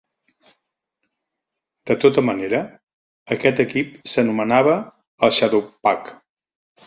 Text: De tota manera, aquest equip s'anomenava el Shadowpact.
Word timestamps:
De 1.89 1.97
tota 2.05 2.23
manera, 2.29 2.61
aquest 3.35 3.63
equip 3.65 3.93
s'anomenava 4.13 4.75
el 5.29 5.35
Shadowpact. 5.39 6.11